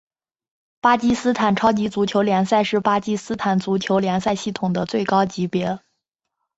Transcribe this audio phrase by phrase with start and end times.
[0.81, 5.77] 巴基斯坦超级足球联赛是巴基斯坦足球联赛系统的最高级别。